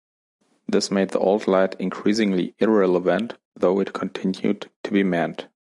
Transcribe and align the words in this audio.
This 0.67 0.89
made 0.89 1.11
the 1.11 1.19
old 1.19 1.47
light 1.47 1.75
increasingly 1.79 2.55
irrelevant, 2.57 3.35
though 3.55 3.79
it 3.79 3.93
continued 3.93 4.67
to 4.83 4.91
be 4.91 5.03
manned. 5.03 5.47